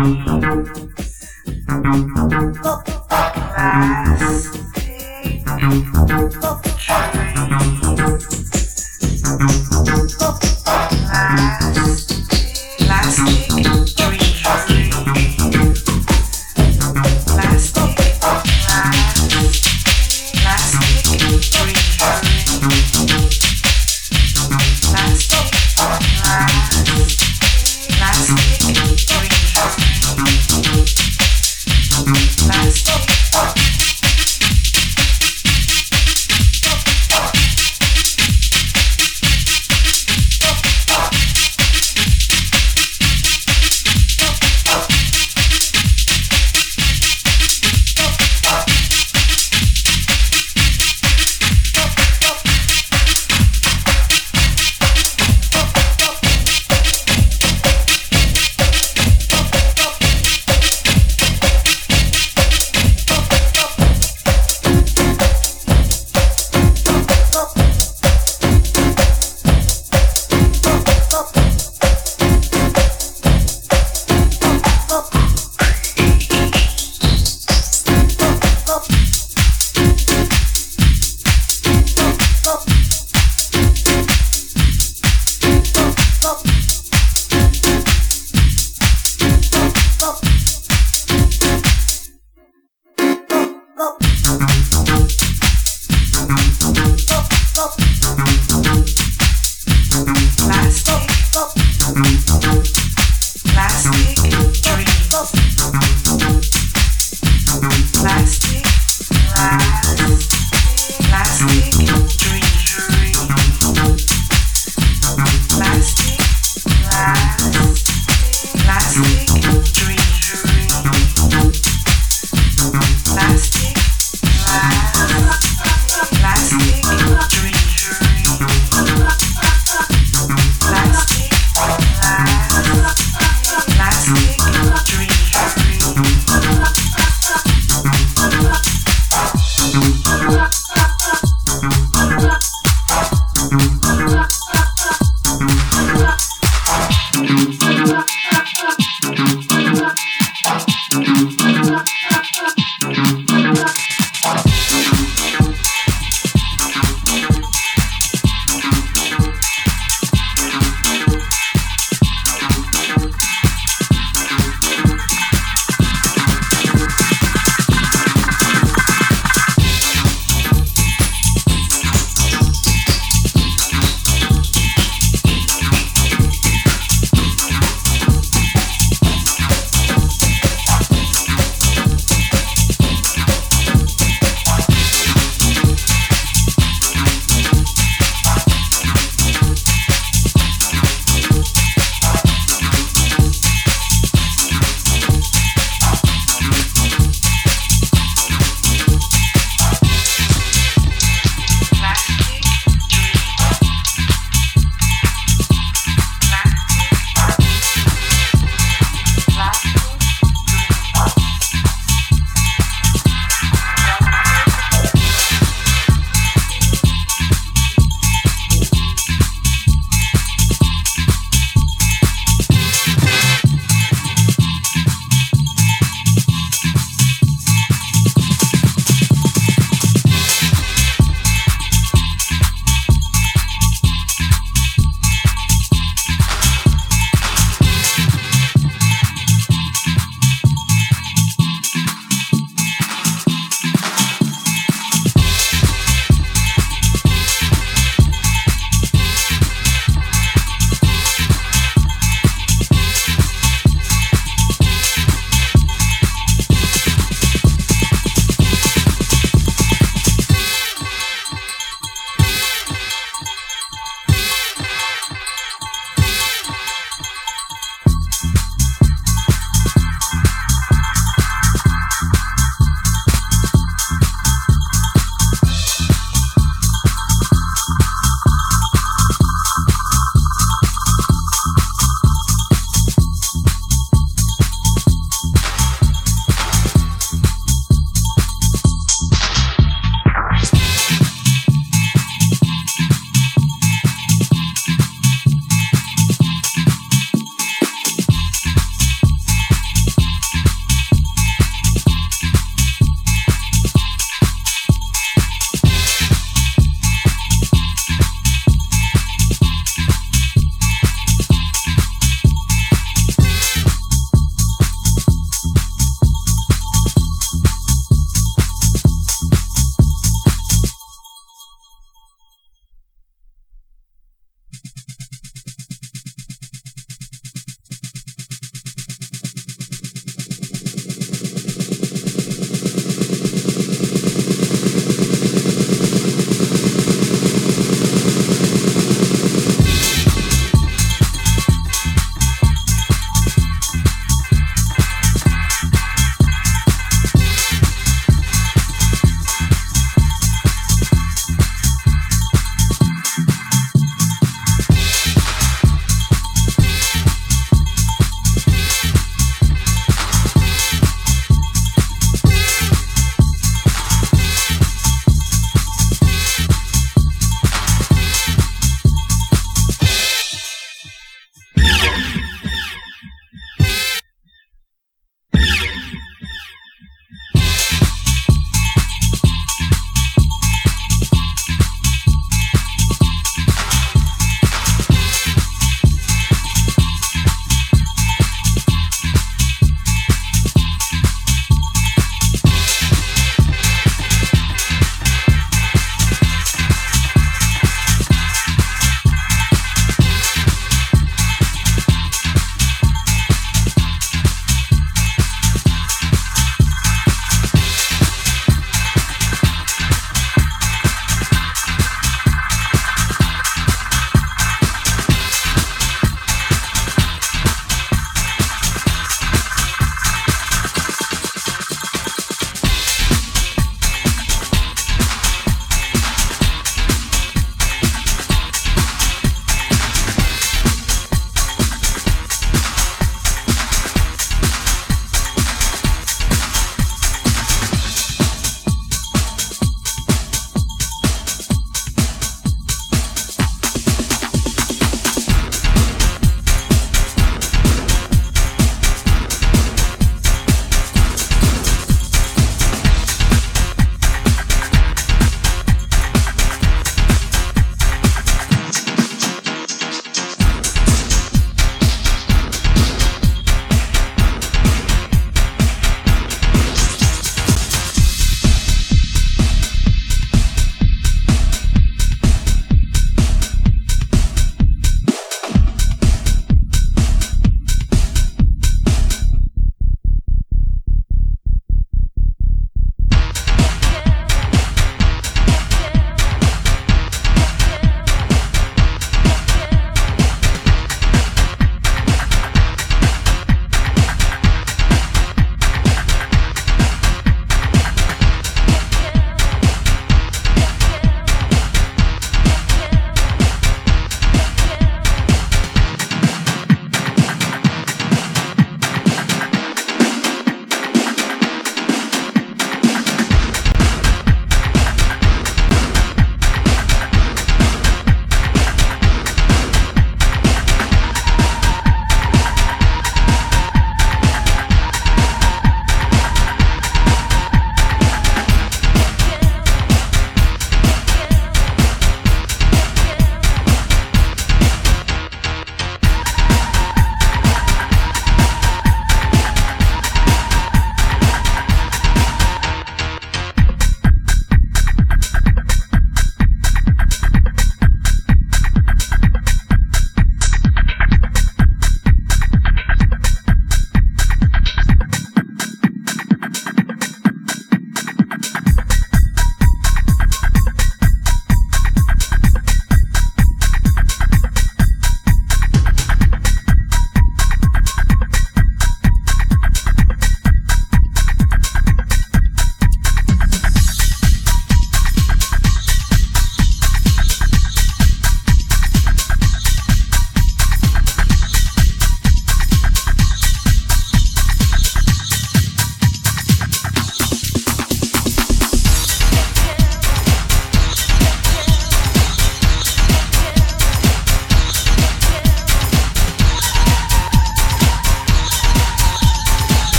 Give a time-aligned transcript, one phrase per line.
[0.00, 0.89] đâu đâu đâu đâu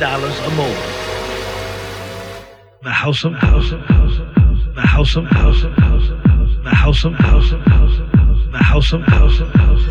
[0.00, 0.76] or more.
[2.82, 6.08] The house of house of house of house the house of house of house
[6.64, 7.98] the house of house of house
[8.50, 9.86] the house of house of house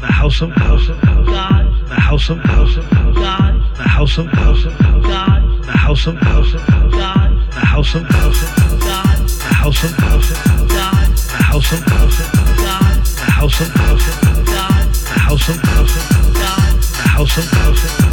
[0.00, 4.26] the house of house of God the house of house of God the house of
[4.26, 9.28] house of God the house of house of God the house of house of God
[9.28, 13.68] the house of house of God the house of house of God the house of
[13.68, 18.11] house of God the house of house of God the house of house of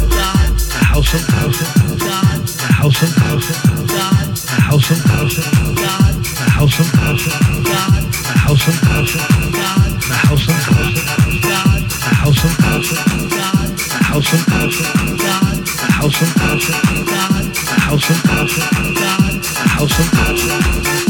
[0.84, 4.98] house God of house of God the house of house of God the house of
[5.04, 9.90] house of God the house of house of God the house of house of God
[10.00, 11.12] the house of house of
[11.42, 16.20] God the house of house of God the house of house of God the house
[16.20, 20.06] of house of God the house of house of God the house of house of
[20.14, 21.09] house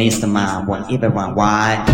[0.00, 1.84] needs to mind want everyone why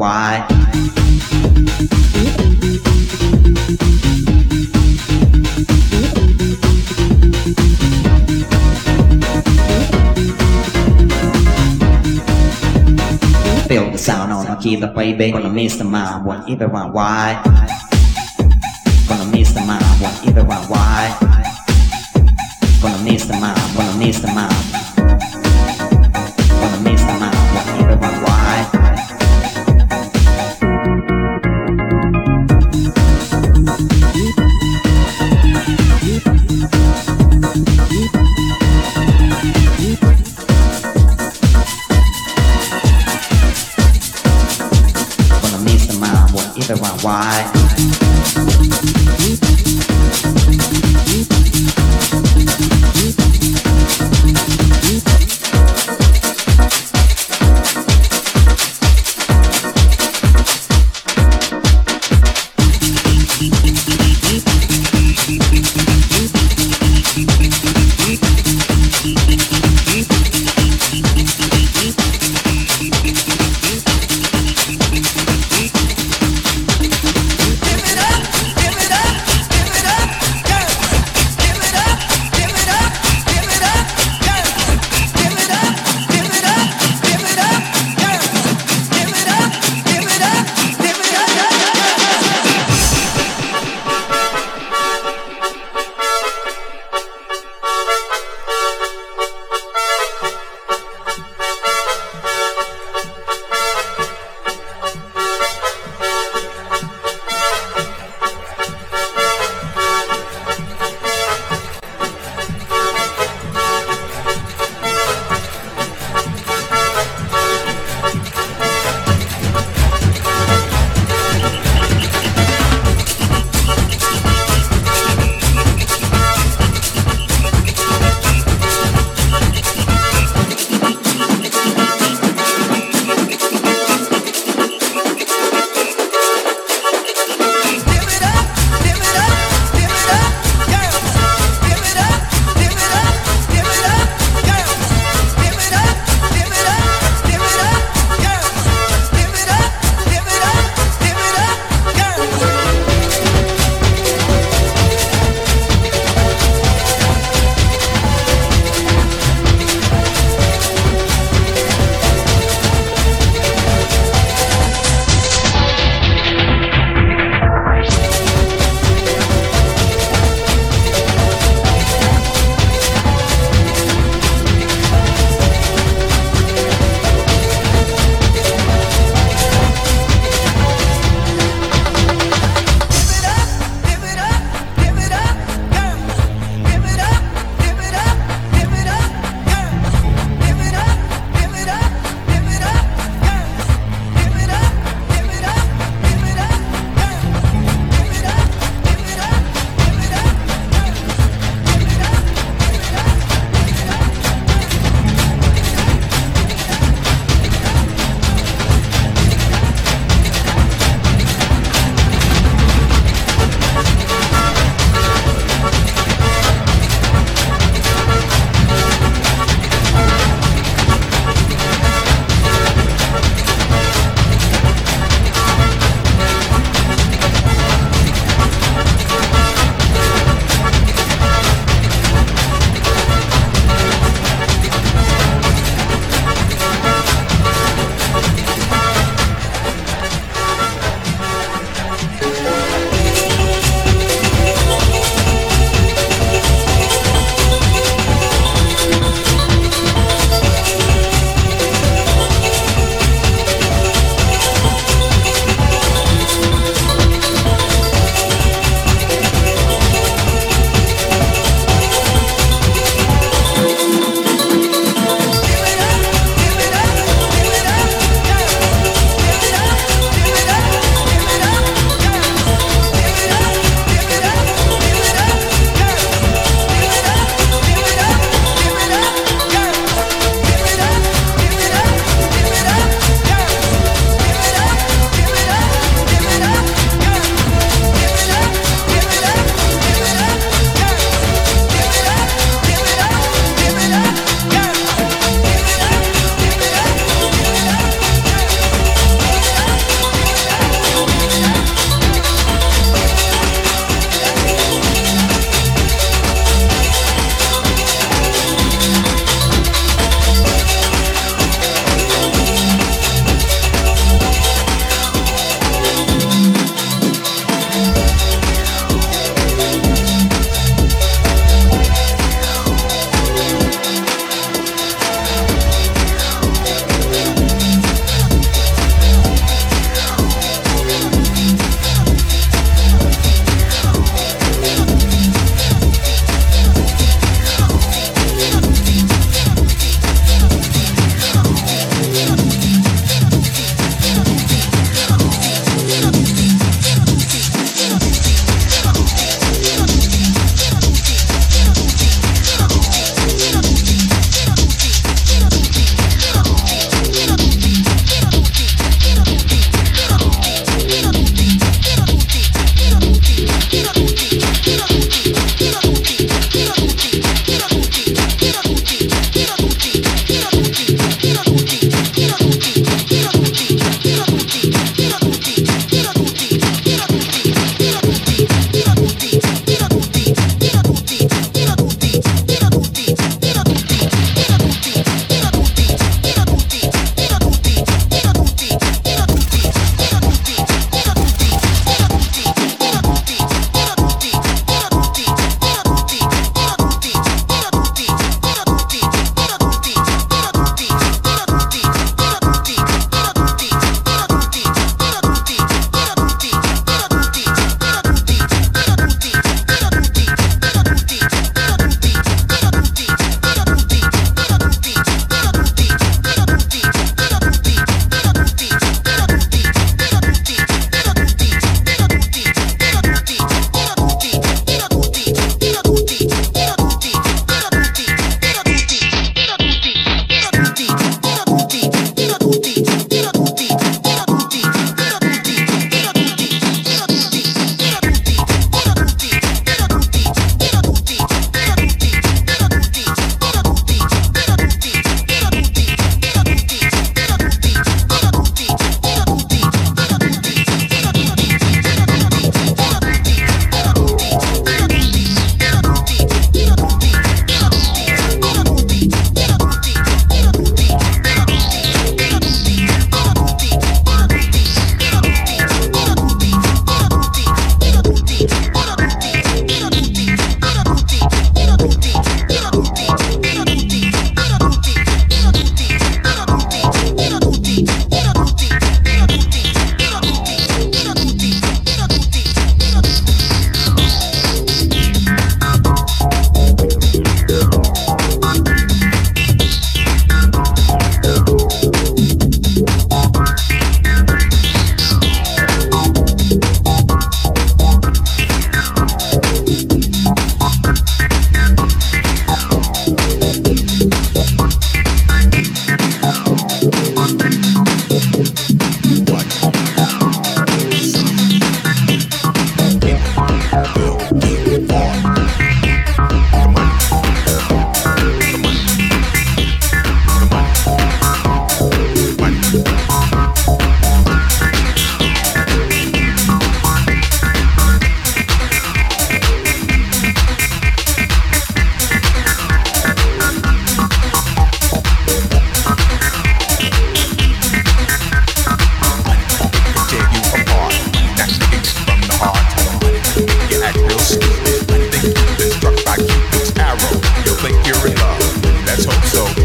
[0.00, 0.46] why.
[13.68, 16.66] Build the sound on a key, the play bass, gonna miss the mind, what either
[16.66, 17.38] one, why?
[19.06, 21.14] Gonna miss the mind, what either one, why?
[22.80, 24.69] Gonna miss the mind, gonna miss the mind.
[47.10, 47.59] why.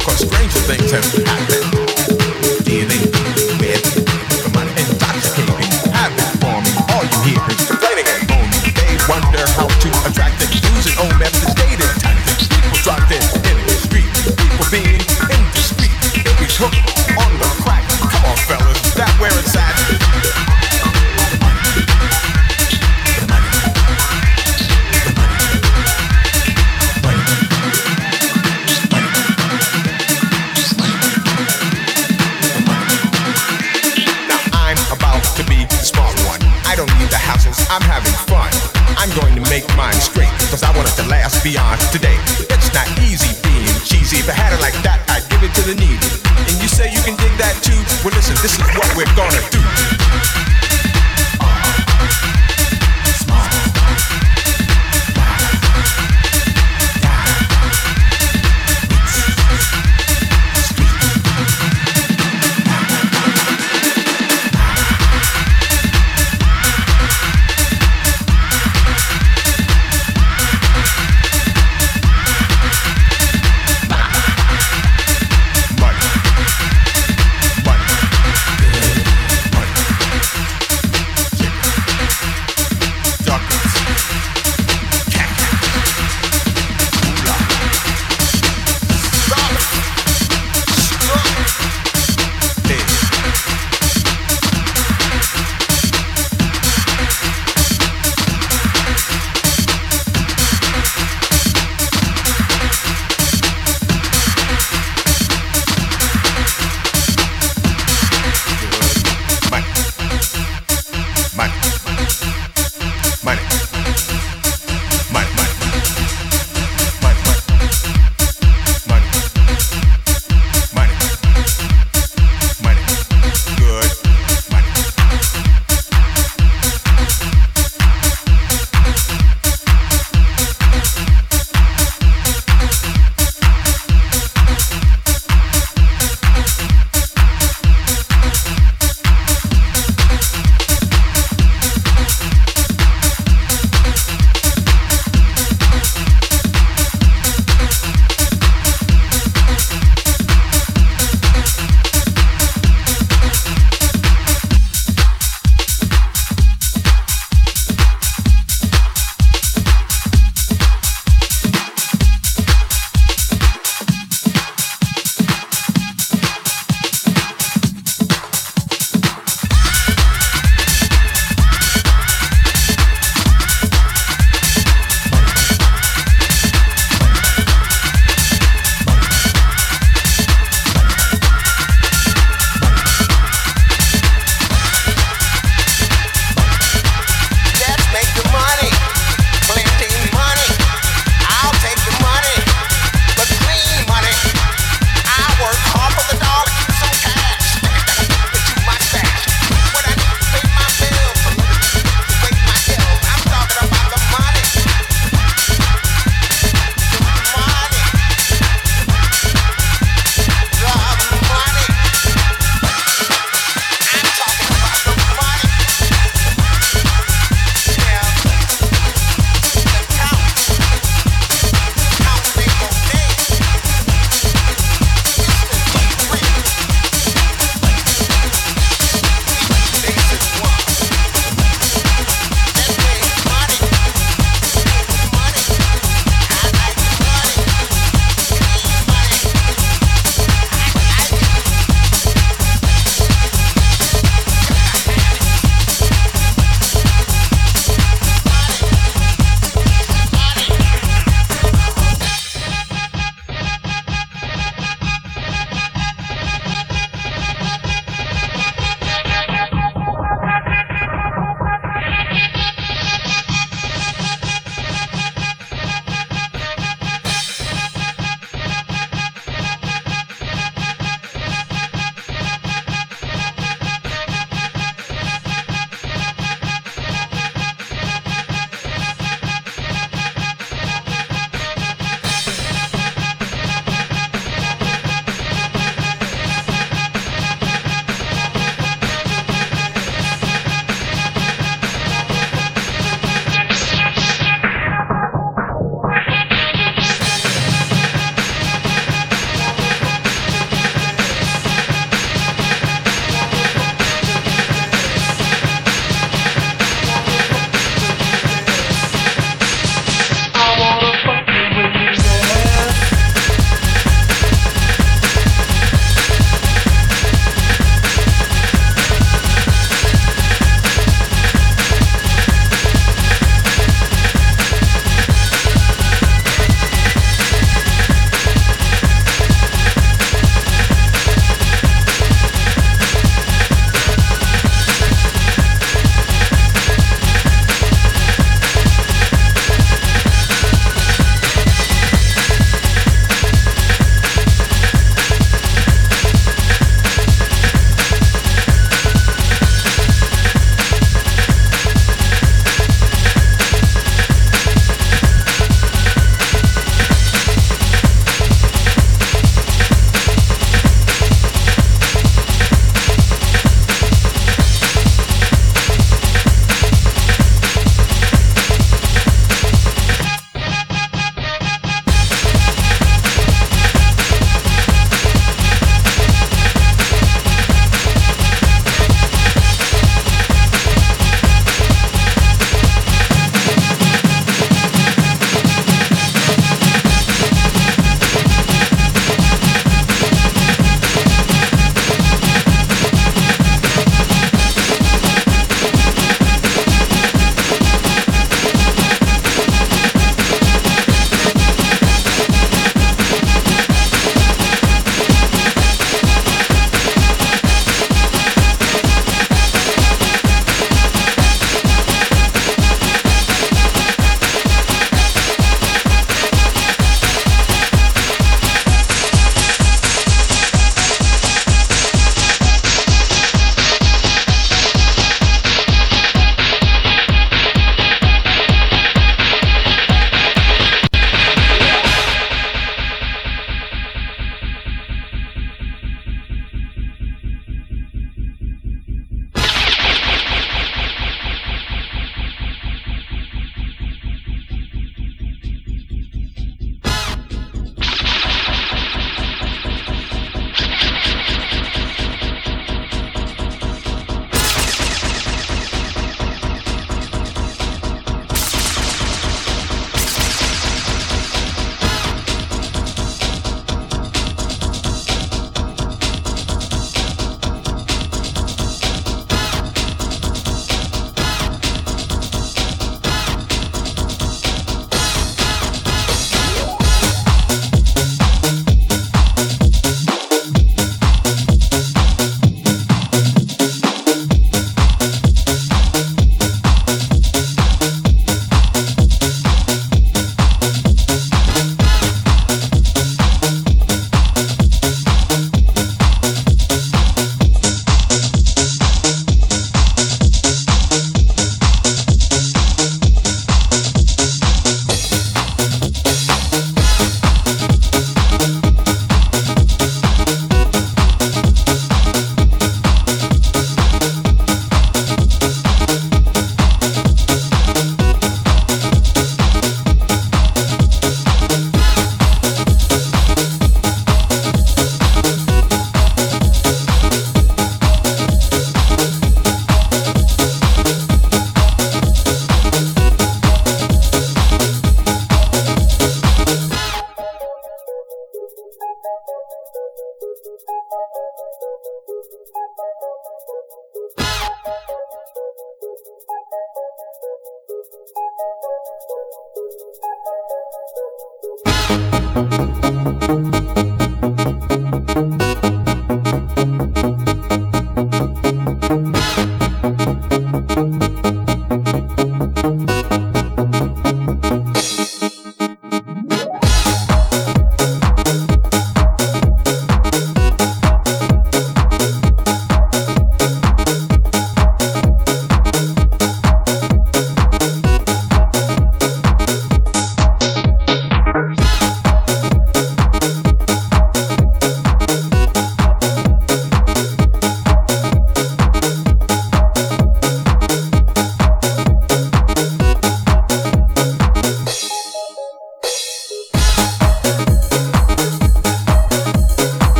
[0.00, 1.27] Cause stranger things have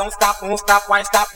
[0.00, 1.29] don't stop, won't stop, why stop?